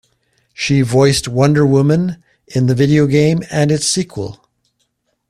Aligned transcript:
She 0.51 0.81
voiced 0.81 1.27
Wonder 1.27 1.63
Woman 1.63 2.23
in 2.47 2.65
the 2.65 2.73
video 2.73 3.05
game 3.05 3.43
and 3.51 3.71
its 3.71 3.85
sequel. 3.85 4.43